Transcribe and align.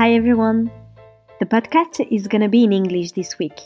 Hi 0.00 0.14
everyone. 0.14 0.70
The 1.40 1.44
podcast 1.44 2.00
is 2.10 2.26
gonna 2.26 2.48
be 2.48 2.64
in 2.64 2.72
English 2.72 3.12
this 3.12 3.38
week. 3.38 3.60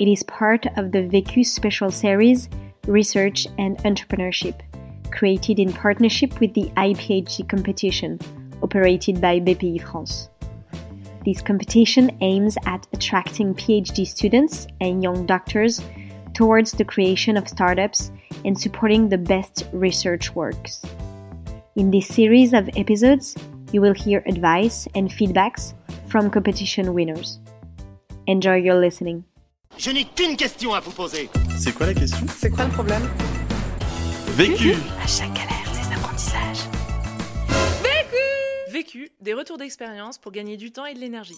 It 0.00 0.08
is 0.08 0.24
part 0.24 0.66
of 0.76 0.90
the 0.90 1.02
Vécu 1.06 1.46
special 1.46 1.92
series 1.92 2.48
Research 2.88 3.46
and 3.56 3.78
Entrepreneurship, 3.84 4.62
created 5.12 5.60
in 5.60 5.72
partnership 5.72 6.40
with 6.40 6.54
the 6.54 6.72
IPHD 6.76 7.48
competition, 7.48 8.18
operated 8.64 9.20
by 9.20 9.38
BPI 9.38 9.80
France. 9.80 10.28
This 11.24 11.40
competition 11.40 12.10
aims 12.20 12.56
at 12.66 12.88
attracting 12.92 13.54
PhD 13.54 14.04
students 14.08 14.66
and 14.80 15.04
young 15.04 15.24
doctors 15.24 15.80
towards 16.34 16.72
the 16.72 16.84
creation 16.84 17.36
of 17.36 17.48
startups 17.48 18.10
and 18.44 18.60
supporting 18.60 19.08
the 19.08 19.18
best 19.18 19.68
research 19.72 20.34
works. 20.34 20.82
In 21.76 21.92
this 21.92 22.08
series 22.08 22.54
of 22.54 22.68
episodes, 22.76 23.36
you 23.72 23.80
will 23.80 23.94
hear 23.94 24.22
advice 24.26 24.88
and 24.94 25.08
feedbacks 25.08 25.74
from 26.08 26.30
competition 26.30 26.92
winners. 26.94 27.38
Enjoy 28.26 28.56
your 28.56 28.76
listening. 28.80 29.24
Je 29.78 29.90
n'ai 29.90 30.04
qu'une 30.04 30.36
question 30.36 30.72
à 30.74 30.80
vous 30.80 30.92
poser. 30.92 31.28
C'est 31.58 31.72
quoi 31.72 31.86
la 31.86 31.94
question? 31.94 32.26
C'est 32.36 32.50
quoi 32.50 32.64
le 32.64 32.70
problème? 32.70 33.02
Vécu 34.36 34.72
À 35.02 35.06
chaque 35.06 35.32
galère, 35.34 35.70
des 35.72 35.94
apprentissages. 35.94 36.64
Vécu, 38.70 39.10
des 39.20 39.34
retours 39.34 39.58
d'expérience 39.58 40.18
pour 40.18 40.32
gagner 40.32 40.56
du 40.56 40.70
temps 40.70 40.86
et 40.86 40.94
de 40.94 40.98
l'énergie. 40.98 41.36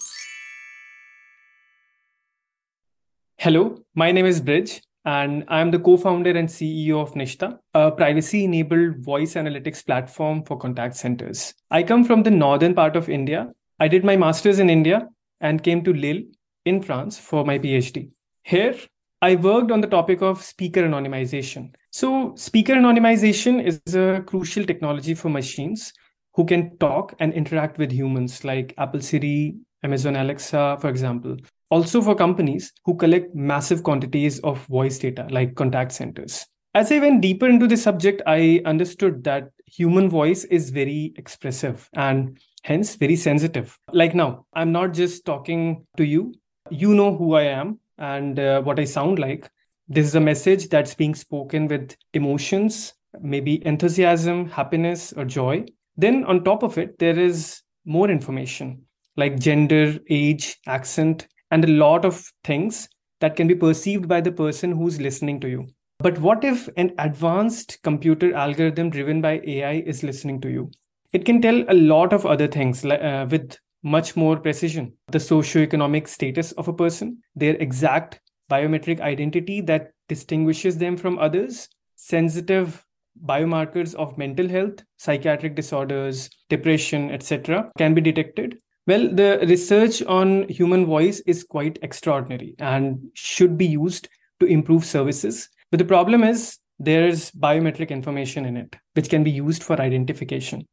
Hello, 3.37 3.75
my 3.95 4.11
name 4.11 4.25
is 4.25 4.41
Bridge, 4.41 4.81
and 5.05 5.45
I'm 5.47 5.71
the 5.71 5.79
co 5.79 5.97
founder 5.97 6.31
and 6.31 6.47
CEO 6.47 7.01
of 7.01 7.13
Nijta, 7.13 7.57
a 7.73 7.91
privacy 7.91 8.45
enabled 8.45 8.97
voice 9.03 9.35
analytics 9.35 9.85
platform 9.85 10.43
for 10.43 10.57
contact 10.57 10.95
centers. 10.95 11.53
I 11.71 11.83
come 11.83 12.03
from 12.03 12.23
the 12.23 12.31
northern 12.31 12.73
part 12.73 12.95
of 12.95 13.09
India. 13.09 13.51
I 13.79 13.87
did 13.87 14.03
my 14.03 14.17
master's 14.17 14.59
in 14.59 14.69
India 14.69 15.07
and 15.41 15.63
came 15.63 15.83
to 15.83 15.93
Lille 15.93 16.23
in 16.65 16.81
France 16.81 17.17
for 17.17 17.45
my 17.45 17.57
PhD. 17.57 18.09
Here, 18.43 18.75
I 19.21 19.35
worked 19.35 19.71
on 19.71 19.81
the 19.81 19.87
topic 19.87 20.21
of 20.21 20.43
speaker 20.43 20.81
anonymization. 20.81 21.73
So, 21.91 22.33
speaker 22.35 22.73
anonymization 22.73 23.63
is 23.63 23.95
a 23.95 24.23
crucial 24.25 24.65
technology 24.65 25.13
for 25.13 25.29
machines 25.29 25.93
who 26.35 26.45
can 26.45 26.77
talk 26.77 27.15
and 27.19 27.33
interact 27.33 27.77
with 27.77 27.91
humans, 27.91 28.43
like 28.43 28.73
Apple 28.77 29.01
Siri, 29.01 29.55
Amazon 29.83 30.15
Alexa, 30.15 30.77
for 30.79 30.89
example. 30.89 31.37
Also, 31.69 32.01
for 32.01 32.15
companies 32.15 32.73
who 32.83 32.95
collect 32.95 33.35
massive 33.35 33.83
quantities 33.83 34.39
of 34.39 34.65
voice 34.65 34.97
data, 34.97 35.27
like 35.29 35.55
contact 35.55 35.91
centers. 35.91 36.45
As 36.73 36.91
I 36.91 36.99
went 36.99 37.21
deeper 37.21 37.47
into 37.47 37.67
the 37.67 37.77
subject, 37.77 38.21
I 38.25 38.61
understood 38.65 39.23
that 39.23 39.49
human 39.65 40.09
voice 40.09 40.43
is 40.45 40.69
very 40.69 41.13
expressive 41.15 41.89
and 41.93 42.39
hence 42.63 42.95
very 42.95 43.15
sensitive. 43.15 43.77
Like 43.91 44.15
now, 44.15 44.45
I'm 44.53 44.71
not 44.71 44.93
just 44.93 45.25
talking 45.25 45.85
to 45.97 46.03
you, 46.03 46.33
you 46.69 46.93
know 46.93 47.15
who 47.15 47.35
I 47.35 47.43
am 47.43 47.79
and 47.97 48.39
uh, 48.39 48.61
what 48.61 48.79
I 48.79 48.85
sound 48.85 49.19
like. 49.19 49.49
This 49.87 50.05
is 50.05 50.15
a 50.15 50.19
message 50.19 50.69
that's 50.69 50.93
being 50.93 51.15
spoken 51.15 51.67
with 51.67 51.95
emotions, 52.13 52.93
maybe 53.19 53.65
enthusiasm, 53.65 54.49
happiness, 54.49 55.13
or 55.13 55.25
joy. 55.25 55.65
Then, 55.97 56.23
on 56.25 56.43
top 56.43 56.63
of 56.63 56.77
it, 56.77 56.99
there 56.99 57.17
is 57.17 57.61
more 57.85 58.09
information 58.09 58.83
like 59.17 59.39
gender, 59.39 59.99
age, 60.09 60.57
accent, 60.65 61.27
and 61.51 61.63
a 61.63 61.67
lot 61.67 62.05
of 62.05 62.31
things 62.43 62.87
that 63.19 63.35
can 63.35 63.47
be 63.47 63.55
perceived 63.55 64.07
by 64.07 64.21
the 64.21 64.31
person 64.31 64.71
who's 64.71 64.99
listening 64.99 65.39
to 65.41 65.49
you. 65.49 65.67
But 65.99 66.17
what 66.19 66.43
if 66.43 66.69
an 66.77 66.93
advanced 66.97 67.79
computer 67.83 68.33
algorithm 68.33 68.89
driven 68.89 69.21
by 69.21 69.41
AI 69.45 69.83
is 69.85 70.03
listening 70.03 70.39
to 70.41 70.49
you? 70.49 70.71
It 71.11 71.25
can 71.25 71.41
tell 71.41 71.63
a 71.67 71.73
lot 71.73 72.13
of 72.13 72.25
other 72.25 72.47
things 72.47 72.85
uh, 72.85 73.27
with 73.29 73.57
much 73.83 74.15
more 74.15 74.37
precision. 74.37 74.93
The 75.07 75.17
socioeconomic 75.17 76.07
status 76.07 76.51
of 76.53 76.67
a 76.67 76.73
person, 76.73 77.17
their 77.35 77.55
exact 77.55 78.21
biometric 78.49 78.99
identity 79.01 79.61
that 79.61 79.91
distinguishes 80.07 80.77
them 80.77 80.97
from 80.97 81.19
others, 81.19 81.67
sensitive 81.95 82.83
biomarkers 83.25 83.93
of 83.95 84.17
mental 84.17 84.47
health, 84.47 84.83
psychiatric 84.97 85.55
disorders, 85.55 86.29
depression, 86.49 87.11
etc., 87.11 87.71
can 87.77 87.93
be 87.93 88.01
detected. 88.01 88.57
Well, 88.89 89.07
the 89.07 89.45
research 89.47 90.01
on 90.01 90.49
human 90.49 90.87
voice 90.87 91.19
is 91.27 91.43
quite 91.43 91.77
extraordinary 91.83 92.55
and 92.57 92.99
should 93.13 93.55
be 93.55 93.67
used 93.67 94.09
to 94.39 94.47
improve 94.47 94.83
services. 94.83 95.47
But 95.69 95.77
the 95.77 95.85
problem 95.85 96.23
is 96.23 96.57
there's 96.79 97.29
biometric 97.29 97.89
information 97.91 98.45
in 98.45 98.57
it, 98.57 98.75
which 98.95 99.07
can 99.07 99.23
be 99.23 99.29
used 99.29 99.61
for 99.61 99.79
identification. 99.79 100.67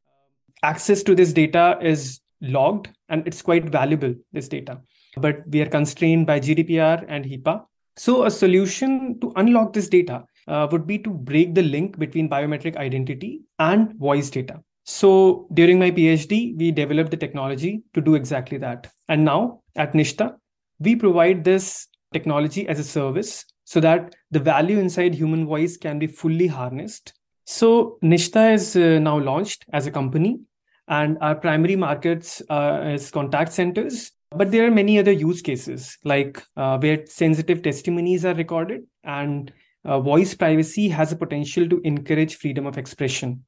Access 0.63 1.03
to 1.03 1.15
this 1.15 1.35
data 1.35 1.79
is 1.83 2.21
logged 2.41 2.89
and 3.11 3.27
it's 3.27 3.43
quite 3.43 3.67
valuable, 3.67 4.15
this 4.33 4.49
data. 4.49 4.81
But 5.19 5.47
we 5.49 5.61
are 5.61 5.69
constrained 5.69 6.27
by 6.27 6.41
GDPR 6.41 7.05
and 7.09 7.23
HIPAA. 7.23 7.67
So, 7.99 8.25
a 8.25 8.31
solution 8.31 9.21
to 9.21 9.31
unlock 9.37 9.75
this 9.75 9.91
data 9.91 10.25
uh, 10.49 10.67
would 10.73 10.87
be 10.87 10.99
to 11.01 11.11
break 11.11 11.55
the 11.55 11.63
link 11.63 11.99
between 11.99 12.31
biometric 12.31 12.77
identity 12.77 13.43
and 13.59 13.93
voice 13.99 14.31
data. 14.31 14.63
So 14.87 15.49
during 15.53 15.81
my 15.81 15.91
PhD, 15.91 16.57
we 16.57 16.71
developed 16.71 17.11
the 17.11 17.17
technology 17.17 17.83
to 17.93 18.01
do 18.01 18.15
exactly 18.15 18.57
that. 18.59 18.91
And 19.09 19.25
now 19.25 19.63
at 19.75 19.93
Nijta, 19.93 20.37
we 20.79 20.95
provide 20.95 21.43
this 21.43 21.89
technology 22.13 22.69
as 22.69 22.79
a 22.79 22.85
service 22.85 23.45
so 23.65 23.81
that 23.81 24.15
the 24.31 24.39
value 24.39 24.79
inside 24.79 25.13
human 25.13 25.45
voice 25.45 25.77
can 25.77 25.99
be 25.99 26.07
fully 26.07 26.47
harnessed. 26.47 27.15
So 27.45 27.99
Nijta 28.03 28.55
is 28.55 28.77
uh, 28.77 29.01
now 29.01 29.19
launched 29.19 29.65
as 29.73 29.89
a 29.89 29.91
company 29.91 30.39
and 30.87 31.19
our 31.21 31.35
primary 31.35 31.75
markets 31.75 32.41
uh, 32.49 32.93
is 32.95 33.11
contact 33.11 33.53
centers 33.53 34.13
but 34.31 34.51
there 34.51 34.67
are 34.67 34.71
many 34.71 34.99
other 34.99 35.13
use 35.13 35.41
cases 35.43 35.99
like 36.05 36.43
uh, 36.57 36.79
where 36.79 37.05
sensitive 37.07 37.63
testimonies 37.63 38.25
are 38.25 38.35
recorded 38.35 38.83
and 39.05 39.53
uh, 39.85 40.01
voice 40.01 40.35
privacy 40.35 40.89
has 40.89 41.13
a 41.13 41.17
potential 41.17 41.69
to 41.69 41.81
encourage 41.85 42.37
freedom 42.37 42.67
of 42.67 42.77
expression. 42.77 43.45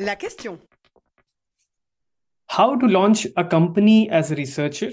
La 0.00 0.14
question. 0.14 0.60
How 2.46 2.76
to 2.76 2.86
launch 2.86 3.26
a 3.36 3.44
company 3.44 4.08
as 4.10 4.30
a 4.30 4.36
researcher 4.36 4.92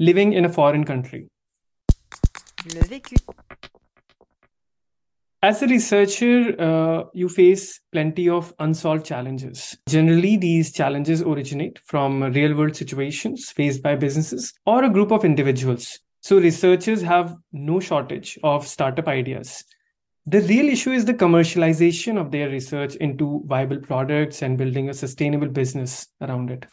living 0.00 0.32
in 0.32 0.44
a 0.44 0.48
foreign 0.48 0.84
country? 0.84 1.28
Le 2.74 2.80
vécu. 2.80 3.14
As 5.44 5.62
a 5.62 5.68
researcher, 5.68 6.60
uh, 6.60 7.04
you 7.14 7.28
face 7.28 7.80
plenty 7.92 8.28
of 8.28 8.52
unsolved 8.58 9.06
challenges. 9.06 9.76
Generally, 9.88 10.38
these 10.38 10.72
challenges 10.72 11.22
originate 11.22 11.78
from 11.84 12.24
real 12.24 12.56
world 12.56 12.74
situations 12.74 13.50
faced 13.50 13.80
by 13.80 13.94
businesses 13.94 14.52
or 14.66 14.82
a 14.82 14.90
group 14.90 15.12
of 15.12 15.24
individuals. 15.24 16.00
So, 16.20 16.38
researchers 16.38 17.02
have 17.02 17.36
no 17.52 17.78
shortage 17.78 18.40
of 18.42 18.66
startup 18.66 19.06
ideas. 19.06 19.64
The 20.26 20.40
real 20.42 20.68
issue 20.68 20.92
is 20.92 21.04
the 21.04 21.14
commercialization 21.14 22.20
of 22.20 22.30
their 22.30 22.48
research 22.48 22.94
into 22.96 23.42
viable 23.46 23.78
products 23.78 24.42
and 24.42 24.56
building 24.56 24.88
a 24.88 24.94
sustainable 24.94 25.48
business 25.48 26.06
around 26.20 26.50
it. 26.50 26.66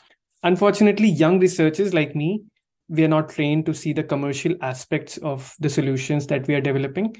Unfortunately, 0.44 1.08
young 1.08 1.40
researchers 1.40 1.94
like 1.94 2.16
me, 2.16 2.44
we 2.88 3.04
are 3.04 3.10
not 3.10 3.30
trained 3.30 3.66
to 3.66 3.74
see 3.74 3.94
the 3.94 4.04
commercial 4.04 4.56
aspects 4.62 5.18
of 5.18 5.56
the 5.60 5.70
solutions 5.70 6.28
that 6.28 6.48
we 6.48 6.56
are 6.56 6.62
developing 6.62 7.16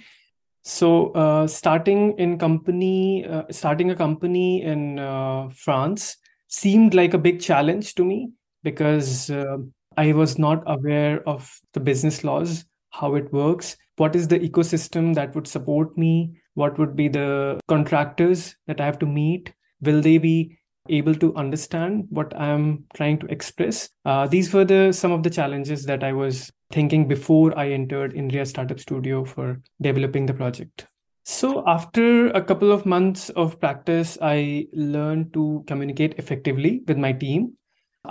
so 0.64 1.12
uh, 1.12 1.48
starting 1.48 2.18
in 2.18 2.38
company, 2.38 3.26
uh, 3.26 3.44
starting 3.50 3.92
a 3.92 3.96
company 3.96 4.62
in 4.62 5.00
uh, 5.00 5.50
France 5.50 6.18
seemed 6.48 6.94
like 6.94 7.14
a 7.14 7.18
big 7.18 7.40
challenge 7.40 7.96
to 7.96 8.06
me 8.06 8.32
because 8.64 9.30
uh, 9.30 9.58
I 9.98 10.12
was 10.14 10.38
not 10.38 10.64
aware 10.68 11.28
of 11.28 11.50
the 11.74 11.80
business 11.80 12.24
laws, 12.24 12.66
how 12.90 13.16
it 13.16 13.32
works, 13.32 13.78
what 13.98 14.16
is 14.16 14.28
the 14.28 14.40
ecosystem 14.40 15.14
that 15.16 15.36
would 15.36 15.48
support 15.48 15.98
me, 15.98 16.40
what 16.54 16.78
would 16.80 16.96
be 16.96 17.08
the 17.08 17.60
contractors 17.68 18.56
that 18.68 18.82
I 18.82 18.86
have 18.86 19.00
to 19.00 19.06
meet, 19.06 19.54
will 19.82 20.02
they 20.02 20.18
be 20.18 20.58
able 20.90 21.16
to 21.16 21.36
understand 21.36 22.06
what 22.10 22.36
I'm 22.40 22.86
trying 22.96 23.20
to 23.20 23.28
express. 23.28 23.90
Uh, 24.06 24.28
these 24.28 24.54
were 24.54 24.66
the 24.66 24.92
some 24.92 25.12
of 25.12 25.24
the 25.24 25.30
challenges 25.30 25.86
that 25.86 26.04
I 26.04 26.14
was 26.14 26.52
thinking 26.72 27.08
before 27.08 27.58
I 27.58 27.70
entered 27.70 28.14
Inria 28.14 28.46
Startup 28.46 28.80
Studio 28.80 29.24
for 29.24 29.62
developing 29.82 30.26
the 30.26 30.34
project. 30.34 30.88
So 31.26 31.64
after 31.68 32.30
a 32.30 32.42
couple 32.42 32.72
of 32.72 32.86
months 32.86 33.30
of 33.32 33.60
practice, 33.60 34.18
I 34.22 34.66
learned 34.74 35.34
to 35.34 35.64
communicate 35.68 36.16
effectively 36.18 36.82
with 36.88 36.98
my 36.98 37.14
team. 37.14 37.54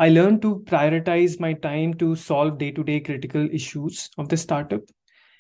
I 0.00 0.10
learned 0.10 0.42
to 0.42 0.60
prioritize 0.64 1.40
my 1.40 1.54
time 1.54 1.92
to 1.94 2.14
solve 2.14 2.58
day-to-day 2.58 3.00
critical 3.00 3.48
issues 3.52 4.08
of 4.16 4.28
the 4.28 4.36
startup 4.36 4.82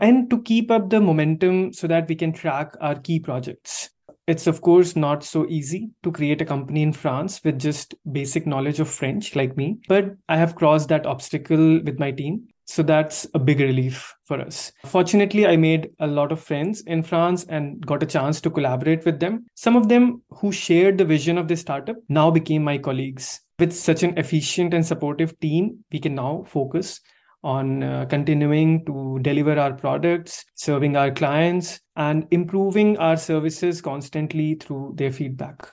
and 0.00 0.28
to 0.30 0.42
keep 0.42 0.72
up 0.72 0.90
the 0.90 1.00
momentum 1.00 1.72
so 1.72 1.86
that 1.86 2.08
we 2.08 2.16
can 2.16 2.32
track 2.32 2.74
our 2.80 2.96
key 2.96 3.20
projects. 3.20 3.90
It's 4.26 4.48
of 4.48 4.60
course 4.60 4.96
not 4.96 5.22
so 5.22 5.46
easy 5.48 5.90
to 6.02 6.10
create 6.10 6.40
a 6.40 6.44
company 6.44 6.82
in 6.82 6.92
France 6.92 7.40
with 7.44 7.60
just 7.60 7.94
basic 8.10 8.48
knowledge 8.48 8.80
of 8.80 8.90
French 8.90 9.36
like 9.36 9.56
me, 9.56 9.78
but 9.86 10.16
I 10.28 10.36
have 10.36 10.56
crossed 10.56 10.88
that 10.88 11.06
obstacle 11.06 11.80
with 11.84 12.00
my 12.00 12.10
team. 12.10 12.48
So 12.68 12.82
that's 12.82 13.26
a 13.32 13.38
big 13.38 13.60
relief 13.60 14.14
for 14.26 14.38
us. 14.38 14.72
Fortunately, 14.84 15.46
I 15.46 15.56
made 15.56 15.88
a 16.00 16.06
lot 16.06 16.30
of 16.32 16.38
friends 16.38 16.82
in 16.82 17.02
France 17.02 17.46
and 17.48 17.84
got 17.84 18.02
a 18.02 18.06
chance 18.06 18.42
to 18.42 18.50
collaborate 18.50 19.06
with 19.06 19.20
them. 19.20 19.46
Some 19.54 19.74
of 19.74 19.88
them 19.88 20.22
who 20.28 20.52
shared 20.52 20.98
the 20.98 21.06
vision 21.06 21.38
of 21.38 21.48
this 21.48 21.62
startup 21.62 21.96
now 22.10 22.30
became 22.30 22.62
my 22.62 22.76
colleagues. 22.76 23.40
With 23.58 23.72
such 23.72 24.02
an 24.02 24.18
efficient 24.18 24.74
and 24.74 24.86
supportive 24.86 25.40
team, 25.40 25.82
we 25.90 25.98
can 25.98 26.14
now 26.14 26.44
focus 26.46 27.00
on 27.42 27.82
uh, 27.82 28.04
continuing 28.10 28.84
to 28.84 29.18
deliver 29.22 29.58
our 29.58 29.72
products, 29.72 30.44
serving 30.54 30.94
our 30.94 31.10
clients, 31.10 31.80
and 31.96 32.26
improving 32.32 32.98
our 32.98 33.16
services 33.16 33.80
constantly 33.80 34.56
through 34.56 34.92
their 34.96 35.10
feedback. 35.10 35.72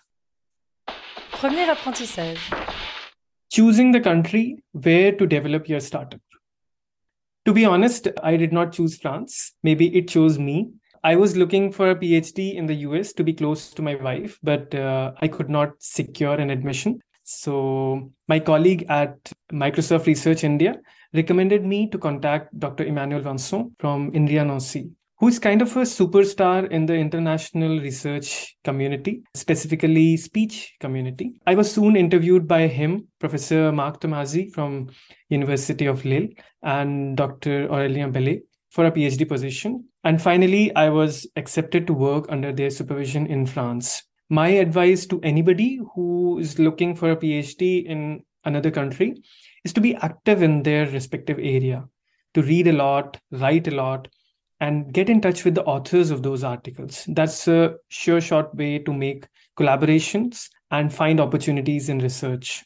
Premier 1.34 1.76
apprentissage. 1.76 2.40
Choosing 3.52 3.92
the 3.92 4.00
country 4.00 4.64
where 4.72 5.12
to 5.12 5.28
develop 5.28 5.68
your 5.68 5.82
startup. 5.82 6.22
To 7.46 7.54
be 7.54 7.64
honest, 7.64 8.08
I 8.24 8.38
did 8.38 8.52
not 8.52 8.74
choose 8.74 8.98
France. 8.98 9.54
Maybe 9.62 9.96
it 9.96 10.08
chose 10.08 10.40
me. 10.40 10.72
I 11.04 11.16
was 11.16 11.38
looking 11.38 11.72
for 11.72 11.92
a 11.92 11.96
PhD 11.96 12.56
in 12.56 12.66
the 12.66 12.74
US 12.88 13.14
to 13.14 13.24
be 13.24 13.34
close 13.34 13.70
to 13.74 13.84
my 13.84 13.94
wife, 13.94 14.40
but 14.42 14.74
uh, 14.74 15.12
I 15.22 15.28
could 15.28 15.50
not 15.50 15.74
secure 15.78 16.34
an 16.34 16.50
admission. 16.50 17.00
So, 17.24 18.12
my 18.28 18.40
colleague 18.40 18.86
at 18.90 19.32
Microsoft 19.52 20.08
Research 20.08 20.44
India 20.44 20.76
recommended 21.14 21.64
me 21.64 21.88
to 21.90 22.00
contact 22.00 22.58
Dr. 22.58 22.86
Emmanuel 22.86 23.22
Vincent 23.22 23.74
from 23.78 24.12
INRIA 24.14 24.46
Nancy 24.46 24.90
who 25.26 25.30
is 25.30 25.40
kind 25.40 25.64
of 25.64 25.76
a 25.76 25.82
superstar 25.82 26.70
in 26.70 26.86
the 26.86 26.94
international 26.94 27.80
research 27.80 28.56
community, 28.64 29.24
specifically 29.34 30.16
speech 30.16 30.76
community. 30.80 31.34
I 31.48 31.56
was 31.56 31.72
soon 31.72 31.96
interviewed 31.96 32.48
by 32.48 32.68
him, 32.68 33.08
Professor 33.20 33.72
Marc 33.72 34.02
Tommasi 34.02 34.54
from 34.54 34.92
University 35.30 35.88
of 35.88 36.06
Lille, 36.06 36.28
and 36.62 37.18
Dr. 37.18 37.68
Aurélien 37.70 38.12
Bellet 38.12 38.44
for 38.70 38.86
a 38.86 38.92
PhD 38.92 39.28
position. 39.28 39.86
And 40.04 40.22
finally, 40.22 40.72
I 40.76 40.90
was 40.90 41.26
accepted 41.38 41.88
to 41.88 41.94
work 41.94 42.28
under 42.30 42.54
their 42.54 42.70
supervision 42.70 43.26
in 43.26 43.48
France. 43.48 44.04
My 44.30 44.50
advice 44.50 45.08
to 45.08 45.20
anybody 45.22 45.80
who 45.96 46.38
is 46.38 46.60
looking 46.60 46.96
for 46.96 47.10
a 47.10 47.18
PhD 47.18 47.84
in 47.84 48.22
another 48.44 48.70
country 48.70 49.16
is 49.64 49.74
to 49.74 49.82
be 49.82 49.96
active 49.96 50.44
in 50.44 50.62
their 50.62 50.86
respective 50.86 51.40
area, 51.40 51.84
to 52.36 52.44
read 52.44 52.68
a 52.68 52.74
lot, 52.74 53.20
write 53.32 53.68
a 53.68 53.72
lot, 53.72 54.08
and 54.60 54.94
get 54.94 55.10
in 55.10 55.22
touch 55.22 55.44
with 55.44 55.56
the 55.56 55.64
authors 55.64 56.12
of 56.12 56.24
those 56.24 56.44
articles. 56.44 57.04
That's 57.08 57.48
a 57.48 57.76
sure 57.90 58.22
short 58.22 58.54
way 58.56 58.80
to 58.80 58.94
make 58.94 59.28
collaborations 59.58 60.50
and 60.72 60.94
find 60.94 61.20
opportunities 61.20 61.90
in 61.90 62.00
research. 62.00 62.64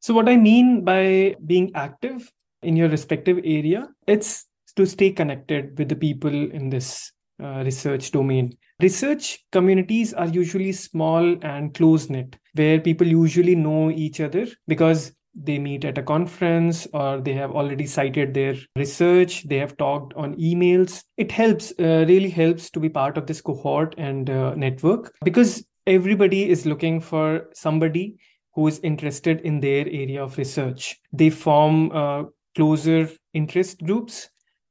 So, 0.00 0.14
what 0.14 0.28
I 0.28 0.36
mean 0.36 0.84
by 0.84 1.36
being 1.46 1.72
active 1.74 2.30
in 2.62 2.76
your 2.76 2.88
respective 2.88 3.38
area, 3.44 3.88
it's 4.06 4.46
to 4.76 4.86
stay 4.86 5.10
connected 5.10 5.78
with 5.78 5.88
the 5.88 5.96
people 5.96 6.32
in 6.32 6.70
this 6.70 7.12
uh, 7.42 7.62
research 7.64 8.10
domain. 8.10 8.56
Research 8.80 9.44
communities 9.52 10.14
are 10.14 10.28
usually 10.28 10.72
small 10.72 11.36
and 11.42 11.74
close 11.74 12.08
knit, 12.08 12.36
where 12.54 12.80
people 12.80 13.06
usually 13.06 13.54
know 13.54 13.90
each 13.90 14.20
other 14.20 14.46
because 14.66 15.12
they 15.34 15.58
meet 15.58 15.84
at 15.84 15.98
a 15.98 16.02
conference 16.02 16.86
or 16.92 17.20
they 17.20 17.32
have 17.32 17.52
already 17.52 17.86
cited 17.86 18.34
their 18.34 18.56
research 18.76 19.44
they 19.48 19.58
have 19.58 19.76
talked 19.76 20.12
on 20.14 20.34
emails. 20.36 21.04
It 21.16 21.30
helps 21.32 21.72
uh, 21.78 22.04
really 22.08 22.30
helps 22.30 22.70
to 22.70 22.80
be 22.80 22.88
part 22.88 23.16
of 23.16 23.26
this 23.26 23.40
cohort 23.40 23.94
and 23.98 24.28
uh, 24.28 24.54
network 24.54 25.12
because 25.24 25.64
everybody 25.86 26.48
is 26.48 26.66
looking 26.66 27.00
for 27.00 27.48
somebody 27.54 28.16
who 28.54 28.66
is 28.66 28.80
interested 28.80 29.40
in 29.42 29.60
their 29.60 29.86
area 29.86 30.22
of 30.22 30.36
research. 30.36 31.00
They 31.12 31.30
form 31.30 31.92
uh, 31.92 32.24
closer 32.56 33.08
interest 33.32 33.82
groups 33.84 34.28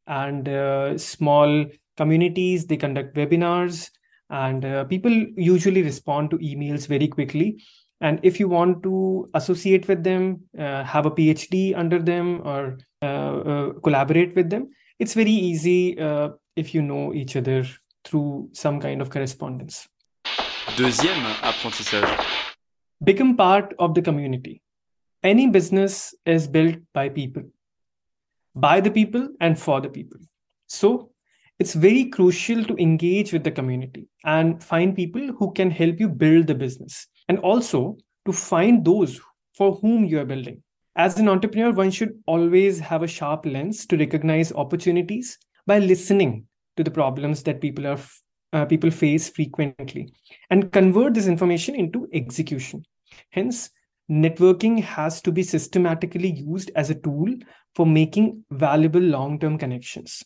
and 0.07 0.49
uh, 0.49 0.97
small 0.97 1.65
communities. 1.95 2.65
They 2.65 2.77
conduct 2.77 3.15
webinars 3.15 3.89
and 4.29 4.63
uh, 4.65 4.83
people 4.85 5.11
usually 5.37 5.81
respond 5.81 6.29
to 6.31 6.37
emails 6.37 6.87
very 6.87 7.07
quickly 7.07 7.63
and 8.01 8.19
if 8.23 8.39
you 8.39 8.47
want 8.47 8.81
to 8.83 9.29
associate 9.33 9.87
with 9.87 10.03
them 10.03 10.41
uh, 10.57 10.83
have 10.83 11.05
a 11.05 11.11
phd 11.11 11.77
under 11.77 11.99
them 11.99 12.41
or 12.45 12.77
uh, 13.01 13.05
uh, 13.05 13.73
collaborate 13.83 14.35
with 14.35 14.49
them 14.49 14.69
it's 14.99 15.13
very 15.13 15.31
easy 15.31 15.99
uh, 15.99 16.29
if 16.55 16.73
you 16.73 16.81
know 16.81 17.13
each 17.13 17.35
other 17.35 17.65
through 18.05 18.49
some 18.53 18.79
kind 18.79 19.01
of 19.01 19.09
correspondence. 19.09 19.87
Deuxième 20.75 21.25
apprentissage. 21.41 22.07
Become 23.03 23.35
part 23.37 23.73
of 23.79 23.93
the 23.93 24.01
community. 24.01 24.61
Any 25.23 25.47
business 25.47 26.13
is 26.25 26.47
built 26.47 26.77
by 26.93 27.09
people 27.09 27.43
by 28.55 28.81
the 28.81 28.91
people 28.91 29.29
and 29.39 29.59
for 29.59 29.81
the 29.81 29.89
people. 29.89 30.19
So 30.67 31.11
it's 31.59 31.73
very 31.73 32.05
crucial 32.05 32.63
to 32.65 32.75
engage 32.77 33.33
with 33.33 33.43
the 33.43 33.51
community 33.51 34.07
and 34.23 34.63
find 34.63 34.95
people 34.95 35.27
who 35.37 35.51
can 35.53 35.71
help 35.71 35.99
you 35.99 36.09
build 36.09 36.47
the 36.47 36.55
business 36.55 37.07
and 37.29 37.39
also 37.39 37.95
to 38.25 38.33
find 38.33 38.83
those 38.83 39.21
for 39.55 39.75
whom 39.75 40.03
you 40.05 40.19
are 40.19 40.25
building. 40.25 40.61
As 40.95 41.17
an 41.17 41.29
entrepreneur, 41.29 41.71
one 41.71 41.91
should 41.91 42.19
always 42.25 42.79
have 42.79 43.03
a 43.03 43.07
sharp 43.07 43.45
lens 43.45 43.85
to 43.85 43.97
recognize 43.97 44.51
opportunities 44.51 45.37
by 45.65 45.79
listening 45.79 46.45
to 46.75 46.83
the 46.83 46.91
problems 46.91 47.43
that 47.43 47.61
people 47.61 47.87
are 47.87 47.99
uh, 48.51 48.65
people 48.65 48.89
face 48.89 49.29
frequently 49.29 50.11
and 50.49 50.71
convert 50.71 51.13
this 51.13 51.27
information 51.27 51.75
into 51.75 52.07
execution. 52.13 52.83
Hence, 53.29 53.69
networking 54.09 54.81
has 54.81 55.21
to 55.21 55.31
be 55.31 55.43
systematically 55.43 56.31
used 56.31 56.71
as 56.75 56.89
a 56.89 56.95
tool 56.95 57.27
for 57.75 57.85
making 57.85 58.43
valuable 58.49 59.01
long-term 59.01 59.59
connections. 59.59 60.23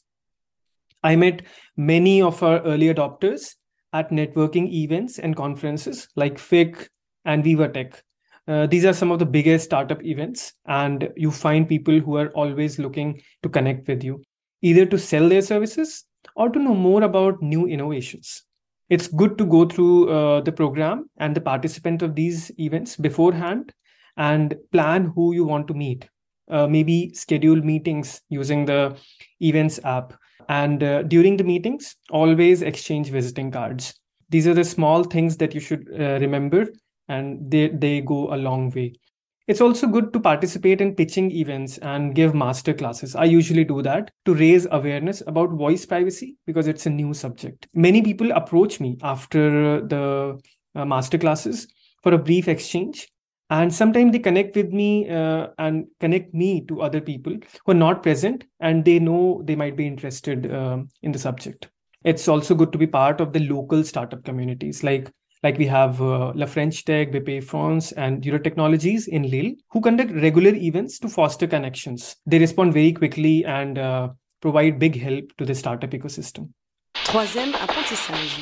I 1.04 1.18
met 1.18 1.42
many 1.76 2.22
of 2.22 2.42
our 2.42 2.62
early 2.62 2.94
adopters 2.94 3.56
at 3.94 4.10
networking 4.10 4.72
events 4.72 5.20
and 5.20 5.36
conferences 5.36 6.08
like 6.16 6.38
FIC 6.38 6.88
and 7.26 7.44
Viva 7.44 7.70
Tech. 7.70 8.04
Uh, 8.48 8.68
these 8.68 8.84
are 8.84 8.94
some 8.94 9.12
of 9.12 9.20
the 9.20 9.26
biggest 9.26 9.66
startup 9.66 10.04
events, 10.04 10.54
and 10.66 11.10
you 11.16 11.32
find 11.32 11.70
people 11.70 12.00
who 12.00 12.18
are 12.18 12.30
always 12.30 12.78
looking 12.78 13.22
to 13.42 13.50
connect 13.50 13.88
with 13.88 14.04
you, 14.04 14.22
either 14.62 14.86
to 14.86 15.00
sell 15.00 15.30
their 15.30 15.42
services 15.42 16.04
or 16.36 16.50
to 16.50 16.60
know 16.60 16.76
more 16.76 17.04
about 17.04 17.42
new 17.42 17.68
innovations. 17.68 18.44
It's 18.90 19.08
good 19.08 19.38
to 19.38 19.46
go 19.46 19.66
through 19.66 20.10
uh, 20.10 20.42
the 20.42 20.52
program 20.52 21.10
and 21.18 21.34
the 21.34 21.42
participant 21.42 22.02
of 22.02 22.16
these 22.16 22.52
events 22.60 22.98
beforehand 22.98 23.72
and 24.18 24.56
plan 24.72 25.12
who 25.16 25.34
you 25.34 25.46
want 25.46 25.68
to 25.70 25.74
meet. 25.74 26.10
Uh, 26.52 26.68
maybe 26.68 27.14
schedule 27.14 27.56
meetings 27.56 28.22
using 28.30 28.66
the 28.66 28.98
events 29.40 29.80
app 29.86 30.14
and 30.50 30.84
uh, 30.84 31.04
during 31.04 31.38
the 31.38 31.44
meetings 31.44 31.96
always 32.10 32.62
exchange 32.62 33.10
visiting 33.10 33.52
cards. 33.52 33.94
These 34.30 34.48
are 34.48 34.54
the 34.54 34.64
small 34.64 35.04
things 35.04 35.38
that 35.38 35.54
you 35.54 35.60
should 35.60 35.88
uh, 35.94 36.20
remember 36.20 36.68
and 37.08 37.52
they 37.52 37.70
they 37.70 38.02
go 38.02 38.34
a 38.34 38.38
long 38.38 38.70
way. 38.72 38.94
It's 39.46 39.60
also 39.60 39.88
good 39.88 40.14
to 40.14 40.22
participate 40.22 40.80
in 40.80 40.96
pitching 40.96 41.30
events 41.32 41.78
and 41.80 42.16
give 42.16 42.34
master 42.34 42.74
classes. 42.74 43.14
I 43.14 43.26
usually 43.26 43.66
do 43.66 43.82
that 43.82 44.10
to 44.24 44.34
raise 44.34 44.66
awareness 44.72 45.22
about 45.28 45.52
voice 45.52 45.86
privacy 45.86 46.38
because 46.48 46.68
it's 46.68 46.86
a 46.86 46.90
new 46.90 47.14
subject. 47.14 47.68
Many 47.74 48.02
people 48.02 48.32
approach 48.32 48.80
me 48.80 48.98
after 49.04 49.86
the 49.86 50.40
uh, 50.76 50.86
master 50.86 51.18
classes 51.18 51.68
for 52.04 52.14
a 52.14 52.18
brief 52.18 52.48
exchange 52.48 53.10
and 53.56 53.74
sometimes 53.74 54.12
they 54.12 54.20
connect 54.20 54.56
with 54.56 54.72
me 54.72 55.10
uh, 55.10 55.48
and 55.60 55.86
connect 56.00 56.34
me 56.34 56.62
to 56.70 56.82
other 56.82 57.02
people 57.02 57.34
who 57.66 57.72
are 57.72 57.82
not 57.86 58.02
present 58.02 58.46
and 58.60 58.84
they 58.84 59.00
know 59.00 59.42
they 59.46 59.56
might 59.56 59.78
be 59.78 59.86
interested 59.86 60.52
uh, 60.52 60.78
in 61.02 61.12
the 61.12 61.20
subject 61.20 61.70
it's 62.04 62.28
also 62.28 62.56
good 62.56 62.72
to 62.72 62.78
be 62.78 62.88
part 62.88 63.22
of 63.22 63.32
the 63.34 63.40
local 63.40 63.84
startup 63.84 64.24
communities 64.24 64.84
like 64.84 65.12
like 65.44 65.58
we 65.58 65.66
have 65.68 66.02
uh, 66.02 66.32
La 66.36 66.46
French 66.46 66.86
Tech, 66.86 67.12
BP 67.12 67.44
France, 67.44 67.92
and 67.92 68.24
Euratechnologies 68.24 69.10
in 69.10 69.30
Lille, 69.30 69.56
who 69.72 69.82
conduct 69.82 70.14
regular 70.14 70.56
events 70.56 71.00
to 71.00 71.10
foster 71.10 71.48
connections. 71.48 72.16
They 72.26 72.40
respond 72.40 72.72
very 72.72 72.94
quickly 72.94 73.44
and 73.44 73.78
uh, 73.78 74.12
provide 74.40 74.80
big 74.80 74.98
help 74.98 75.36
to 75.38 75.46
the 75.46 75.54
startup 75.54 75.90
ecosystem. 75.90 76.54
Troisième 76.94 77.54
apprentissage. 77.56 78.40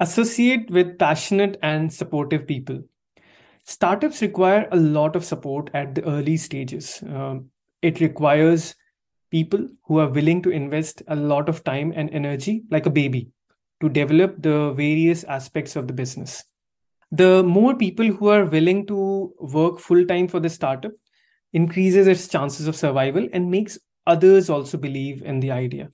Associate 0.00 0.68
with 0.72 0.98
passionate 0.98 1.56
and 1.62 1.92
supportive 1.92 2.48
people 2.48 2.82
startups 3.64 4.22
require 4.22 4.68
a 4.70 4.76
lot 4.76 5.16
of 5.16 5.24
support 5.24 5.70
at 5.74 5.94
the 5.94 6.04
early 6.04 6.36
stages. 6.36 7.02
Um, 7.06 7.50
it 7.82 8.00
requires 8.00 8.74
people 9.30 9.68
who 9.86 9.98
are 9.98 10.08
willing 10.08 10.42
to 10.42 10.50
invest 10.50 11.02
a 11.08 11.16
lot 11.16 11.48
of 11.48 11.64
time 11.64 11.92
and 11.96 12.08
energy, 12.10 12.62
like 12.70 12.86
a 12.86 12.90
baby, 12.90 13.30
to 13.80 13.88
develop 13.88 14.40
the 14.40 14.72
various 14.72 15.24
aspects 15.24 15.76
of 15.76 15.86
the 15.86 15.92
business. 15.92 16.44
The 17.10 17.42
more 17.42 17.74
people 17.74 18.06
who 18.06 18.28
are 18.28 18.44
willing 18.44 18.86
to 18.86 19.34
work 19.38 19.80
full 19.80 20.04
time 20.06 20.28
for 20.28 20.40
the 20.40 20.50
startup 20.50 20.92
increases 21.52 22.06
its 22.06 22.28
chances 22.28 22.66
of 22.66 22.76
survival 22.76 23.28
and 23.32 23.50
makes 23.50 23.78
others 24.06 24.50
also 24.50 24.76
believe 24.76 25.22
in 25.22 25.40
the 25.40 25.50
idea. 25.50 25.90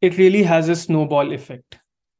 It 0.00 0.18
really 0.18 0.42
has 0.42 0.68
a 0.68 0.76
snowball 0.76 1.32
effect. 1.32 1.78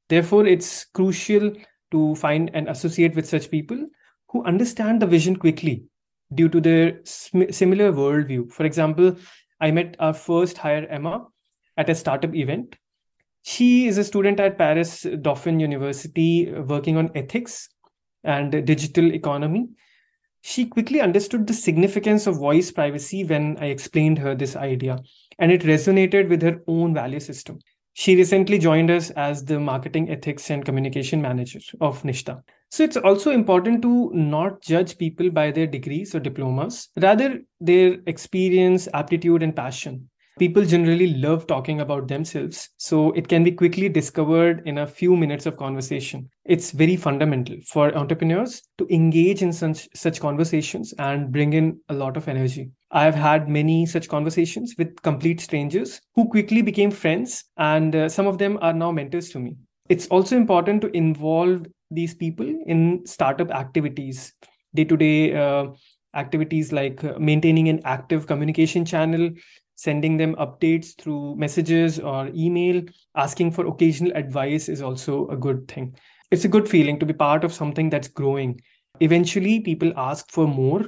Therefore, 0.09 0.47
it's 0.47 0.85
crucial 0.87 1.53
to 1.91 2.15
find 2.17 2.51
and 2.55 2.69
associate 2.69 3.15
with 3.15 3.29
such 3.29 3.51
people 3.51 3.87
who 4.29 4.45
understand 4.45 5.01
the 5.01 5.07
vision 5.07 5.37
quickly 5.37 5.85
due 6.35 6.49
to 6.49 6.61
their 6.61 7.01
sm- 7.05 7.51
similar 7.51 7.93
worldview. 7.93 8.51
For 8.53 8.65
example, 8.65 9.17
I 9.61 9.71
met 9.71 9.97
our 9.99 10.15
first 10.15 10.59
hire, 10.59 10.87
Emma, 10.89 11.27
at 11.77 11.91
a 11.91 11.95
startup 11.95 12.35
event. 12.35 12.77
She 13.43 13.87
is 13.87 13.99
a 13.99 14.05
student 14.05 14.41
at 14.41 14.59
Paris 14.59 15.07
Dauphine 15.23 15.61
University 15.61 16.53
uh, 16.53 16.63
working 16.63 16.97
on 16.97 17.11
ethics 17.15 17.69
and 18.25 18.51
digital 18.67 19.13
economy. 19.13 19.69
She 20.43 20.67
quickly 20.67 21.01
understood 21.01 21.47
the 21.47 21.55
significance 21.55 22.27
of 22.27 22.37
voice 22.37 22.71
privacy 22.71 23.25
when 23.25 23.57
I 23.59 23.67
explained 23.67 24.19
her 24.19 24.35
this 24.35 24.55
idea, 24.55 24.99
and 25.39 25.51
it 25.51 25.63
resonated 25.63 26.29
with 26.29 26.43
her 26.43 26.61
own 26.67 26.95
value 26.95 27.21
system. 27.21 27.59
She 27.95 28.15
recently 28.15 28.59
joined 28.59 28.91
us 28.91 29.11
as 29.11 29.45
the 29.45 29.59
marketing 29.59 30.11
ethics 30.11 30.51
and 30.51 30.65
communication 30.65 31.21
manager 31.21 31.59
of 31.81 32.03
Nijta. 32.03 32.43
So 32.71 32.85
it's 32.85 32.97
also 32.99 33.31
important 33.31 33.83
to 33.83 34.11
not 34.13 34.61
judge 34.63 34.99
people 34.99 35.31
by 35.31 35.51
their 35.51 35.67
degrees 35.67 36.15
or 36.15 36.21
diplomas, 36.21 36.89
rather, 37.01 37.41
their 37.61 37.97
experience, 38.07 38.89
aptitude, 38.93 39.43
and 39.43 39.57
passion. 39.57 40.11
People 40.39 40.65
generally 40.65 41.15
love 41.15 41.49
talking 41.49 41.81
about 41.81 42.07
themselves, 42.07 42.69
so 42.77 43.11
it 43.13 43.27
can 43.27 43.43
be 43.43 43.51
quickly 43.51 43.89
discovered 43.89 44.63
in 44.67 44.79
a 44.79 44.87
few 44.87 45.17
minutes 45.17 45.47
of 45.47 45.57
conversation. 45.57 46.29
It's 46.45 46.71
very 46.71 46.95
fundamental 46.95 47.57
for 47.67 47.93
entrepreneurs 47.97 48.63
to 48.79 48.87
engage 48.95 49.43
in 49.43 49.53
such, 49.53 49.89
such 49.97 50.21
conversations 50.21 50.95
and 51.01 51.33
bring 51.33 51.55
in 51.55 51.81
a 51.89 51.95
lot 51.95 52.17
of 52.17 52.29
energy. 52.29 52.71
I've 52.93 53.17
had 53.17 53.49
many 53.49 53.85
such 53.87 54.09
conversations 54.09 54.77
with 54.79 55.03
complete 55.03 55.41
strangers 55.41 56.01
who 56.15 56.29
quickly 56.29 56.63
became 56.63 56.93
friends, 56.93 57.45
and 57.57 57.97
uh, 57.97 58.09
some 58.09 58.29
of 58.29 58.39
them 58.39 58.59
are 58.63 58.73
now 58.73 58.93
mentors 58.93 59.31
to 59.31 59.41
me. 59.41 59.57
It's 59.89 60.07
also 60.07 60.37
important 60.37 60.83
to 60.83 60.97
involve 60.97 61.67
these 61.91 62.15
people 62.15 62.47
in 62.67 63.05
startup 63.07 63.51
activities, 63.51 64.33
day 64.75 64.85
to 64.85 64.97
day 64.97 65.33
activities 66.15 66.73
like 66.73 67.03
uh, 67.05 67.19
maintaining 67.19 67.69
an 67.69 67.81
active 67.85 68.27
communication 68.27 68.85
channel, 68.85 69.31
sending 69.75 70.17
them 70.17 70.35
updates 70.37 70.97
through 70.99 71.37
messages 71.37 71.99
or 72.01 72.29
email, 72.35 72.83
asking 73.15 73.53
for 73.53 73.67
occasional 73.67 74.13
advice 74.17 74.69
is 74.69 74.83
also 74.83 75.29
a 75.29 75.37
good 75.37 75.69
thing. 75.69 75.95
It's 76.31 76.45
a 76.45 76.49
good 76.49 76.69
feeling 76.69 76.99
to 76.99 77.07
be 77.07 77.13
part 77.13 77.45
of 77.45 77.53
something 77.53 77.89
that's 77.91 78.09
growing. 78.09 78.61
Eventually, 79.01 79.61
people 79.61 79.93
ask 79.97 80.31
for 80.31 80.47
more 80.47 80.85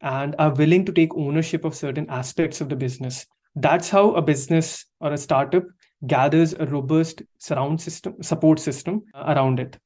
and 0.00 0.34
are 0.38 0.54
willing 0.54 0.84
to 0.86 0.92
take 0.92 1.14
ownership 1.14 1.64
of 1.64 1.74
certain 1.74 2.08
aspects 2.08 2.60
of 2.60 2.68
the 2.68 2.76
business. 2.76 3.26
That's 3.54 3.90
how 3.90 4.12
a 4.12 4.22
business 4.22 4.86
or 5.00 5.12
a 5.12 5.18
startup 5.18 5.64
gathers 6.06 6.54
a 6.54 6.64
robust 6.66 7.22
surround 7.38 7.80
system, 7.80 8.22
support 8.22 8.58
system 8.58 9.02
around 9.14 9.60
it. 9.60 9.76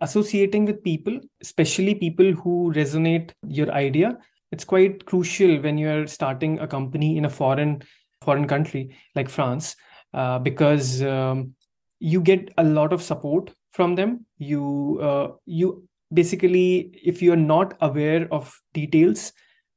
Associating 0.00 0.64
with 0.64 0.82
people, 0.82 1.20
especially 1.40 1.94
people 1.94 2.32
who 2.32 2.72
resonate 2.74 3.30
your 3.46 3.70
idea, 3.72 4.18
it's 4.52 4.64
quite 4.64 5.04
crucial 5.06 5.60
when 5.60 5.78
you're 5.78 6.06
starting 6.06 6.58
a 6.60 6.66
company 6.66 7.16
in 7.16 7.24
a 7.24 7.30
foreign 7.30 7.82
foreign 8.22 8.46
country 8.46 8.96
like 9.14 9.28
France 9.28 9.76
uh, 10.14 10.38
because 10.38 11.02
um, 11.02 11.52
you 12.00 12.20
get 12.20 12.50
a 12.58 12.64
lot 12.64 12.92
of 12.92 13.02
support 13.02 13.52
from 13.72 13.94
them. 13.94 14.24
You 14.38 14.98
uh, 15.02 15.32
you 15.44 15.86
basically 16.12 16.92
if 17.04 17.22
you're 17.22 17.36
not 17.36 17.74
aware 17.80 18.28
of 18.32 18.60
details 18.74 19.32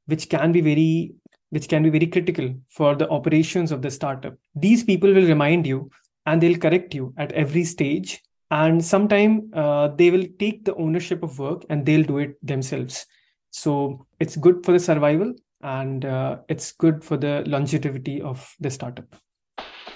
which 0.06 0.28
can 0.28 0.52
be 0.52 0.60
very 0.60 1.12
which 1.50 1.68
can 1.68 1.82
be 1.82 1.90
very 1.90 2.06
critical 2.06 2.54
for 2.68 2.94
the 2.94 3.08
operations 3.08 3.72
of 3.72 3.82
the 3.82 3.90
startup 3.90 4.34
these 4.54 4.84
people 4.84 5.12
will 5.12 5.26
remind 5.26 5.66
you 5.66 5.90
and 6.26 6.40
they'll 6.40 6.58
correct 6.58 6.94
you 6.94 7.12
at 7.16 7.32
every 7.32 7.64
stage 7.64 8.22
and 8.50 8.84
sometime 8.84 9.50
uh, 9.54 9.88
they 9.88 10.10
will 10.10 10.26
take 10.38 10.64
the 10.64 10.74
ownership 10.74 11.22
of 11.22 11.38
work 11.38 11.64
and 11.70 11.86
they'll 11.86 12.02
do 12.02 12.18
it 12.18 12.36
themselves 12.46 13.06
so 13.50 14.06
it's 14.20 14.36
good 14.36 14.64
for 14.64 14.72
the 14.72 14.78
survival 14.78 15.34
and 15.62 16.04
uh, 16.04 16.38
it's 16.48 16.72
good 16.72 17.04
for 17.04 17.16
the 17.16 17.42
longevity 17.46 18.20
of 18.22 18.54
the 18.60 18.70
startup. 18.70 19.16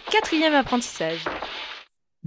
Quatrième 0.07 0.55
apprentissage. 0.55 1.27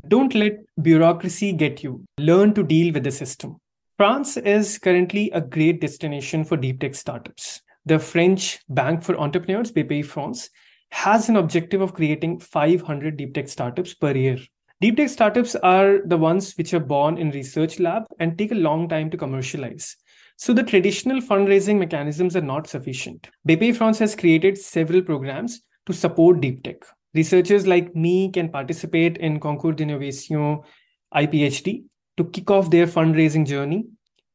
Don't 0.07 0.34
let 0.36 0.60
bureaucracy 0.81 1.51
get 1.53 1.84
you. 1.84 2.03
Learn 2.19 2.53
to 2.53 2.63
deal 2.63 2.93
with 2.93 3.03
the 3.03 3.12
system. 3.12 3.57
France 3.98 4.38
is 4.38 4.77
currently 4.77 5.31
a 5.31 5.41
great 5.41 5.81
destination 5.81 6.43
for 6.43 6.55
deep 6.55 6.79
tech 6.79 6.96
startups. 6.96 7.62
The 7.86 8.00
French 8.00 8.60
Bank 8.69 9.03
for 9.03 9.17
Entrepreneurs, 9.19 9.72
BPI 9.72 10.05
France, 10.05 10.50
has 10.91 11.29
an 11.29 11.36
objective 11.36 11.81
of 11.81 11.93
creating 11.93 12.39
500 12.39 13.17
deep 13.17 13.34
tech 13.34 13.50
startups 13.50 13.93
per 13.93 14.12
year. 14.12 14.38
Deep 14.79 14.96
tech 14.96 15.10
startups 15.10 15.55
are 15.55 16.01
the 16.05 16.17
ones 16.17 16.53
which 16.53 16.72
are 16.72 16.79
born 16.79 17.17
in 17.17 17.31
research 17.31 17.79
lab 17.79 18.03
and 18.19 18.38
take 18.38 18.51
a 18.51 18.55
long 18.55 18.88
time 18.88 19.10
to 19.10 19.17
commercialize. 19.17 19.98
So 20.36 20.53
the 20.53 20.62
traditional 20.62 21.19
fundraising 21.19 21.79
mechanisms 21.79 22.36
are 22.36 22.41
not 22.41 22.67
sufficient. 22.67 23.27
BPI 23.50 23.75
France 23.75 23.98
has 23.98 24.15
created 24.15 24.55
several 24.55 25.01
programs 25.01 25.62
to 25.88 25.93
support 25.93 26.41
deep 26.41 26.62
tech. 26.62 26.75
Researchers 27.15 27.65
like 27.65 27.96
me 27.96 28.31
can 28.31 28.50
participate 28.50 29.17
in 29.17 29.39
Concours 29.39 29.77
d'Innovation 29.77 30.60
IPHD 31.12 31.86
to 32.17 32.25
kick 32.25 32.51
off 32.51 32.69
their 32.69 32.86
fundraising 32.86 33.48
journey. 33.48 33.86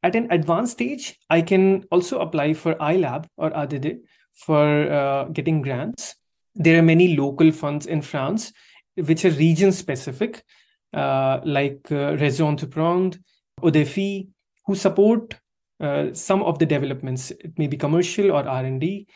At 0.03 0.17
an 0.17 0.27
advanced 0.33 0.73
stage, 0.73 1.21
I 1.31 1.43
can 1.43 1.85
also 1.93 2.19
apply 2.19 2.55
for 2.55 2.75
iLab 2.75 3.27
or 3.37 3.57
ADD 3.57 3.99
for 4.33 4.91
uh, 4.91 5.25
getting 5.27 5.63
grants. 5.63 6.17
There 6.57 6.81
are 6.81 6.83
many 6.83 7.17
local 7.17 7.53
funds 7.53 7.87
in 7.87 8.03
France 8.03 8.53
which 8.97 9.25
are 9.25 9.31
region 9.31 9.73
specific, 9.73 10.45
uh, 10.95 11.41
like 11.45 11.81
uh, 11.91 12.17
Réseau 12.17 12.47
Entreprendre, 12.47 13.19
Odefi, 13.61 14.29
who 14.67 14.75
support 14.75 15.35
uh, 15.81 16.13
some 16.13 16.43
of 16.43 16.59
the 16.59 16.67
developments 16.67 17.31
it 17.33 17.59
may 17.59 17.67
be 17.67 17.77
commercial 17.77 18.31
or 18.31 18.47
r&d 18.47 19.07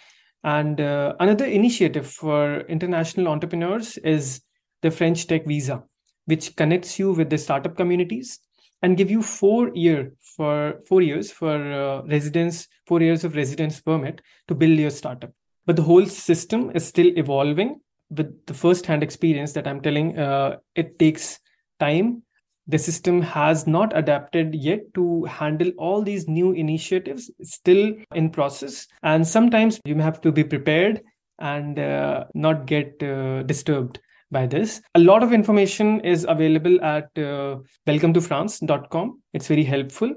and 0.43 0.81
uh, 0.81 1.15
another 1.21 1.45
initiative 1.45 2.11
for 2.11 2.61
international 2.63 3.29
entrepreneurs 3.29 3.99
is 3.99 4.41
the 4.83 4.91
french 4.91 5.29
tech 5.29 5.47
visa 5.47 5.85
which 6.25 6.57
connects 6.57 6.99
you 6.99 7.13
with 7.13 7.31
the 7.31 7.39
startup 7.39 7.77
communities 7.77 8.41
and 8.83 8.97
give 8.97 9.11
you 9.11 9.23
four 9.23 9.71
year 9.75 10.13
for 10.37 10.81
four 10.87 11.03
years 11.03 11.31
for 11.31 11.55
uh, 11.73 12.03
residence 12.03 12.69
four 12.87 13.01
years 13.01 13.25
of 13.25 13.35
residence 13.37 13.81
permit 13.81 14.21
to 14.49 14.55
build 14.55 14.79
your 14.79 14.91
startup. 14.91 15.33
But 15.65 15.77
the 15.77 15.83
whole 15.83 16.07
system 16.07 16.71
is 16.75 16.87
still 16.87 17.11
evolving 17.17 17.81
with 18.11 18.47
the 18.47 18.55
first 18.55 18.87
hand 18.87 19.03
experience 19.03 19.53
that 19.53 19.67
i'm 19.67 19.81
telling 19.81 20.19
uh, 20.19 20.57
it 20.75 20.99
takes 20.99 21.41
time. 21.79 22.23
The 22.69 22.79
system 22.79 23.23
has 23.23 23.67
not 23.67 23.97
adapted 23.97 24.55
yet 24.55 24.81
to 24.95 25.25
handle 25.25 25.71
all 25.79 26.03
these 26.03 26.27
new 26.27 26.53
initiatives. 26.53 27.31
Still 27.43 27.95
in 28.15 28.31
process. 28.31 28.89
And 29.03 29.27
sometimes 29.27 29.81
you 29.85 29.95
may 29.95 30.03
have 30.03 30.21
to 30.23 30.33
be 30.33 30.43
prepared 30.43 31.03
and 31.39 31.79
uh, 31.79 32.25
not 32.35 32.67
get 32.67 33.01
uh, 33.03 33.43
disturbed 33.45 34.01
by 34.33 34.47
this. 34.47 34.81
A 34.97 34.99
lot 34.99 35.23
of 35.23 35.33
information 35.33 36.01
is 36.01 36.27
available 36.29 36.83
at 36.83 37.17
uh, 37.17 37.59
welcome 37.87 38.13
to 38.15 38.21
france.com 38.21 39.23
it's 39.33 39.47
very 39.47 39.63
helpful. 39.63 40.13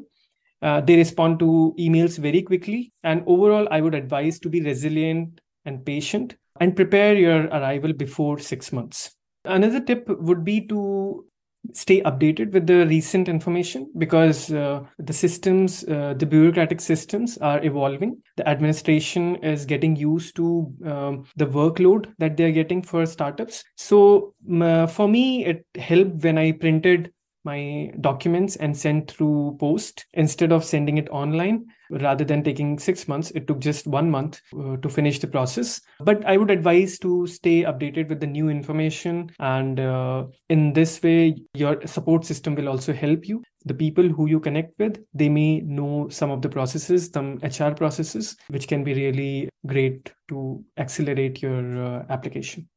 Uh, 0.61 0.81
they 0.81 0.95
respond 0.95 1.39
to 1.39 1.75
emails 1.77 2.17
very 2.17 2.41
quickly. 2.41 2.91
And 3.03 3.21
overall 3.27 3.67
i 3.69 3.79
would 3.79 3.93
advise 3.93 4.39
to 4.39 4.49
be 4.49 4.61
resilient 4.61 5.39
and 5.65 5.85
patient 5.85 6.35
and 6.59 6.75
prepare 6.75 7.15
your 7.15 7.45
arrival 7.45 7.93
before 7.93 8.39
6 8.39 8.71
months. 8.73 9.15
Another 9.45 9.79
tip 9.79 10.07
would 10.07 10.43
be 10.43 10.67
to 10.67 11.25
stay 11.73 12.01
updated 12.01 12.51
with 12.51 12.65
the 12.67 12.85
recent 12.87 13.27
information 13.27 13.91
because 13.97 14.51
uh, 14.51 14.81
the 14.97 15.13
systems 15.13 15.83
uh, 15.85 16.13
the 16.17 16.25
bureaucratic 16.25 16.79
systems 16.81 17.37
are 17.37 17.63
evolving. 17.63 18.17
The 18.37 18.47
administration 18.47 19.35
is 19.37 19.65
getting 19.65 19.95
used 19.95 20.35
to 20.37 20.73
um, 20.85 21.25
the 21.35 21.45
workload 21.45 22.13
that 22.17 22.37
they're 22.37 22.51
getting 22.51 22.81
for 22.81 23.05
startups. 23.05 23.63
So 23.75 24.33
uh, 24.61 24.87
for 24.87 25.07
me 25.07 25.45
it 25.45 25.65
helped 25.77 26.23
when 26.23 26.37
i 26.37 26.51
printed 26.51 27.11
my 27.43 27.91
documents 28.01 28.55
and 28.57 28.75
sent 28.75 29.11
through 29.11 29.57
post 29.59 30.05
instead 30.13 30.51
of 30.51 30.63
sending 30.63 30.97
it 30.97 31.09
online. 31.09 31.65
Rather 31.91 32.23
than 32.23 32.43
taking 32.43 32.77
six 32.77 33.07
months 33.07 33.31
it 33.31 33.47
took 33.47 33.59
just 33.59 33.87
one 33.87 34.11
month 34.11 34.41
uh, 34.53 34.77
to 34.77 34.89
finish 34.89 35.17
the 35.19 35.27
process. 35.27 35.81
But 35.99 36.23
i 36.25 36.37
would 36.37 36.51
advise 36.51 36.99
to 36.99 37.25
stay 37.25 37.63
updated 37.63 38.09
with 38.09 38.19
the 38.19 38.27
new 38.27 38.49
information. 38.49 39.31
And 39.39 39.79
uh, 39.79 40.25
in 40.49 40.73
this 40.73 41.01
way 41.01 41.35
your 41.53 41.85
support 41.87 42.25
system 42.25 42.55
will 42.55 42.69
also 42.69 42.93
help 42.93 43.27
you. 43.27 43.41
The 43.65 43.73
people 43.73 44.07
who 44.07 44.27
you 44.27 44.39
connect 44.39 44.77
with 44.77 45.03
they 45.13 45.29
may 45.29 45.61
know 45.61 46.09
some 46.09 46.31
of 46.31 46.41
the 46.41 46.49
processes 46.49 47.09
some 47.11 47.39
hr 47.43 47.73
processes 47.73 48.37
which 48.49 48.67
can 48.67 48.83
be 48.83 48.93
really 48.93 49.49
great 49.65 50.11
to 50.29 50.63
accelerate 50.77 51.41
your 51.41 51.83
uh, 51.83 52.05
application. 52.09 52.67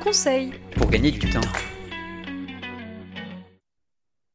Conseil. 0.00 0.52
Pour 0.76 0.88
gagner 0.90 1.10
du 1.10 1.28
temps. 1.30 1.75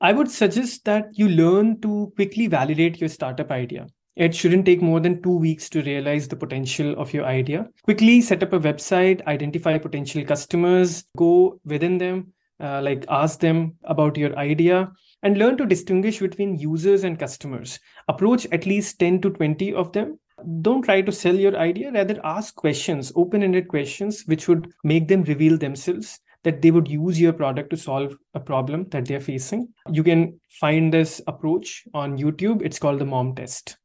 I 0.04 0.14
would 0.14 0.32
suggest 0.32 0.84
that 0.86 1.10
you 1.14 1.30
learn 1.30 1.80
to 1.82 2.12
quickly 2.16 2.48
validate 2.48 3.00
your 3.00 3.08
startup 3.08 3.52
idea. 3.52 3.86
It 4.16 4.34
shouldn't 4.34 4.66
take 4.66 4.82
more 4.82 5.00
than 5.00 5.22
two 5.22 5.38
weeks 5.38 5.70
to 5.70 5.84
realize 5.84 6.28
the 6.28 6.36
potential 6.36 7.00
of 7.00 7.14
your 7.14 7.26
idea. 7.26 7.68
Quickly 7.84 8.20
set 8.22 8.42
up 8.42 8.52
a 8.54 8.60
website, 8.60 9.24
identify 9.28 9.78
potential 9.78 10.26
customers, 10.26 11.06
go 11.16 11.60
within 11.66 12.00
them, 12.00 12.34
uh, 12.60 12.82
like 12.82 13.06
ask 13.10 13.40
them 13.40 13.76
about 13.84 14.18
your 14.18 14.36
idea, 14.40 14.92
and 15.22 15.38
learn 15.38 15.56
to 15.58 15.68
distinguish 15.68 16.18
between 16.18 16.58
users 16.58 17.04
and 17.04 17.20
customers. 17.20 17.80
Approach 18.08 18.48
at 18.52 18.66
least 18.66 18.98
10 18.98 19.22
to 19.22 19.30
20 19.30 19.76
of 19.76 19.92
them 19.94 20.18
Don't 20.62 20.82
try 20.82 21.02
to 21.02 21.12
sell 21.12 21.36
your 21.36 21.56
idea, 21.56 21.92
rather 21.92 22.20
ask 22.24 22.56
questions, 22.56 23.12
open 23.16 23.44
ended 23.44 23.68
questions, 23.68 24.24
which 24.26 24.48
would 24.48 24.74
make 24.84 25.08
them 25.08 25.22
reveal 25.22 25.60
themselves 25.60 26.20
that 26.44 26.62
they 26.62 26.72
would 26.72 26.88
use 26.88 27.20
your 27.20 27.34
product 27.34 27.70
to 27.70 27.78
solve 27.78 28.16
a 28.34 28.40
problem 28.40 28.88
that 28.90 29.06
they're 29.06 29.20
facing. 29.20 29.70
You 29.90 30.04
can 30.04 30.40
find 30.60 30.94
this 30.94 31.22
approach 31.28 31.84
on 31.94 32.18
YouTube. 32.18 32.62
It's 32.64 32.80
called 32.80 33.00
the 33.00 33.06
MOM 33.06 33.36
test. 33.36 33.78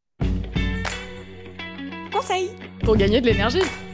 Conseil 2.10 2.48
pour 2.80 2.96
gagner 2.96 3.20
de 3.20 3.32
l'énergie. 3.32 3.86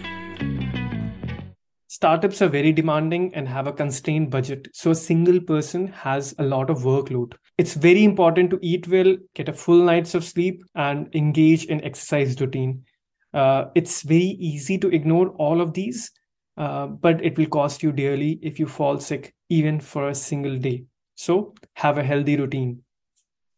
Startups 1.89 2.43
are 2.43 2.49
very 2.49 2.73
demanding 2.73 3.33
and 3.35 3.47
have 3.47 3.69
a 3.69 3.73
constrained 3.73 4.29
budget. 4.29 4.67
So 4.73 4.91
a 4.91 4.95
single 4.95 5.41
person 5.41 5.87
has 5.89 6.35
a 6.39 6.43
lot 6.43 6.69
of 6.69 6.79
workload. 6.79 7.35
It's 7.59 7.75
very 7.75 8.03
important 8.03 8.51
to 8.51 8.59
eat 8.61 8.89
well, 8.89 9.17
get 9.35 9.49
a 9.49 9.53
full 9.53 9.85
night's 9.85 10.15
of 10.17 10.25
sleep, 10.25 10.65
and 10.75 11.15
engage 11.15 11.67
in 11.67 11.85
exercise 11.85 12.41
routine. 12.41 12.85
Uh, 13.33 13.67
it's 13.77 14.03
very 14.03 14.37
easy 14.41 14.79
to 14.79 14.89
ignore 14.89 15.29
all 15.39 15.61
of 15.61 15.75
these 15.75 16.11
uh, 16.57 16.87
but 16.87 17.25
it 17.25 17.39
will 17.39 17.47
cost 17.47 17.83
you 17.83 17.93
dearly 17.93 18.39
if 18.43 18.59
you 18.59 18.67
fall 18.67 18.99
sick 18.99 19.35
even 19.49 19.81
for 19.81 20.09
a 20.09 20.15
single 20.15 20.57
day. 20.57 20.85
So 21.15 21.55
have 21.75 21.99
a 21.99 22.03
healthy 22.03 22.37
routine. 22.37 22.83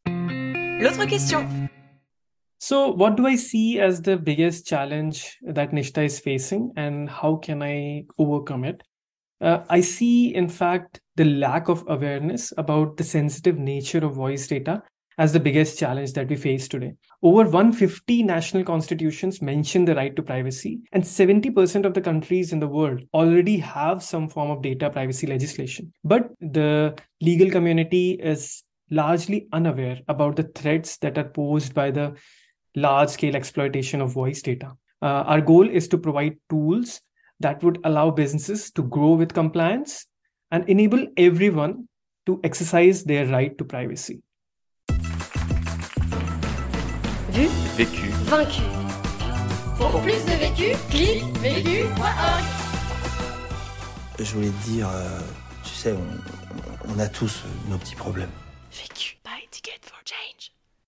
L'autre 0.07 1.07
question. 1.07 1.71
So, 2.59 2.89
what 2.89 3.17
do 3.17 3.27
I 3.27 3.37
see 3.37 3.79
as 3.79 4.01
the 4.01 4.17
biggest 4.17 4.67
challenge 4.67 5.37
that 5.43 5.73
Nijta 5.73 6.05
is 6.05 6.19
facing, 6.19 6.73
and 6.77 7.11
how 7.11 7.37
can 7.37 7.63
I 7.63 8.07
overcome 8.19 8.65
it? 8.65 8.83
Uh, 9.41 9.65
I 9.69 9.83
see, 9.83 10.35
in 10.35 10.49
fact, 10.49 11.01
the 11.17 11.27
lack 11.27 11.69
of 11.69 11.85
awareness 11.89 12.55
about 12.57 12.97
the 12.97 13.05
sensitive 13.05 13.59
nature 13.59 14.05
of 14.05 14.15
voice 14.15 14.47
data 14.47 14.83
as 15.19 15.33
the 15.33 15.41
biggest 15.41 15.79
challenge 15.79 16.15
that 16.15 16.29
we 16.29 16.37
face 16.37 16.67
today. 16.67 16.95
Over 17.25 17.45
150 17.45 18.23
national 18.23 18.65
constitutions 18.65 19.41
mention 19.41 19.87
the 19.87 19.95
right 19.95 20.15
to 20.15 20.23
privacy, 20.23 20.81
and 20.93 21.03
70% 21.03 21.87
of 21.87 21.95
the 21.95 22.03
countries 22.03 22.53
in 22.53 22.61
the 22.61 22.69
world 22.69 23.01
already 23.15 23.57
have 23.57 24.03
some 24.03 24.29
form 24.29 24.51
of 24.51 24.61
data 24.61 24.91
privacy 24.91 25.27
legislation. 25.27 25.91
But 26.05 26.33
the 26.43 26.95
legal 27.23 27.51
community 27.51 28.11
is 28.11 28.63
largely 28.91 29.49
unaware 29.55 30.01
about 30.07 30.37
the 30.37 30.43
threats 30.43 30.99
that 30.99 31.17
are 31.17 31.31
posed 31.31 31.73
by 31.73 31.91
the 31.91 32.15
large 32.77 33.09
scale 33.09 33.37
exploitation 33.37 34.03
of 34.03 34.13
voice 34.13 34.43
data. 34.43 34.73
Uh, 35.01 35.25
our 35.25 35.41
goal 35.41 35.67
is 35.67 35.89
to 35.89 35.97
provide 35.97 36.37
tools 36.51 37.01
that 37.41 37.65
would 37.65 37.79
allow 37.85 38.11
businesses 38.11 38.71
to 38.73 38.83
grow 38.83 39.15
with 39.15 39.33
compliance 39.33 40.05
and 40.51 40.69
enable 40.69 41.07
everyone 41.17 41.89
to 42.27 42.39
exercise 42.45 43.03
their 43.03 43.25
right 43.29 43.57
to 43.57 43.65
privacy. 43.65 44.23
Vu, 47.35 47.49
vécu, 47.77 48.11
vaincu. 48.27 48.63
Pour, 49.77 50.01
plus 50.03 50.25
de 50.25 50.39
vécu, 50.39 50.77
clique 50.89 51.37
vécu.org. 51.39 52.45
Je 54.21 54.35
voulais 54.35 54.51
te 54.51 54.69
dire, 54.69 54.89
euh, 54.89 55.19
tu 55.65 55.71
sais, 55.71 55.93
on, 55.93 56.95
on 56.95 56.99
a 57.01 57.09
tous 57.09 57.43
nos 57.69 57.77
petits 57.79 57.97
problèmes. 57.97 58.31
Vécu. 58.71 59.19
Buy 59.25 59.49
ticket 59.51 59.81
for 59.83 59.99
change. 60.05 60.44